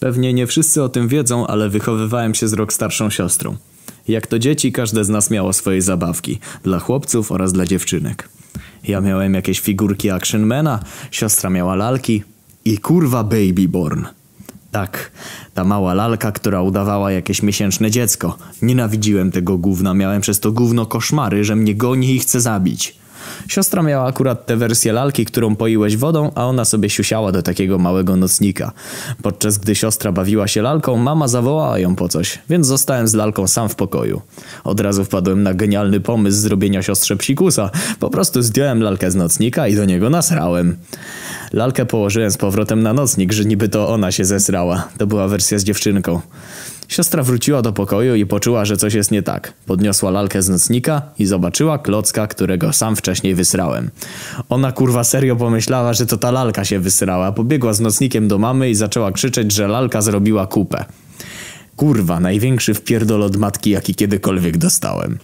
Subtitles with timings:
[0.00, 3.56] Pewnie nie wszyscy o tym wiedzą, ale wychowywałem się z rok starszą siostrą.
[4.08, 6.38] Jak to dzieci, każde z nas miało swoje zabawki.
[6.62, 8.28] Dla chłopców oraz dla dziewczynek.
[8.84, 10.80] Ja miałem jakieś figurki Actionmana,
[11.10, 12.22] siostra miała lalki
[12.64, 14.04] i kurwa Babyborn.
[14.70, 15.10] Tak,
[15.54, 18.38] ta mała lalka, która udawała jakieś miesięczne dziecko.
[18.62, 22.98] Nienawidziłem tego gówna, miałem przez to gówno koszmary, że mnie goni i chce zabić.
[23.48, 27.78] Siostra miała akurat tę wersję lalki, którą poiłeś wodą, a ona sobie siusiała do takiego
[27.78, 28.72] małego nocnika.
[29.22, 33.48] Podczas gdy siostra bawiła się lalką, mama zawołała ją po coś, więc zostałem z lalką
[33.48, 34.22] sam w pokoju.
[34.64, 37.70] Od razu wpadłem na genialny pomysł zrobienia siostrze psikusa.
[38.00, 40.76] Po prostu zdjąłem lalkę z nocnika i do niego nasrałem.
[41.52, 44.88] Lalkę położyłem z powrotem na nocnik, że niby to ona się zesrała.
[44.98, 46.20] To była wersja z dziewczynką.
[46.88, 49.52] Siostra wróciła do pokoju i poczuła, że coś jest nie tak.
[49.66, 53.90] Podniosła lalkę z nocnika i zobaczyła klocka, którego sam wcześniej wysrałem.
[54.48, 57.32] Ona kurwa serio pomyślała, że to ta lalka się wysrała.
[57.32, 60.84] Pobiegła z nocnikiem do mamy i zaczęła krzyczeć, że lalka zrobiła kupę.
[61.76, 65.18] Kurwa, największy wpierdol od matki, jaki kiedykolwiek dostałem.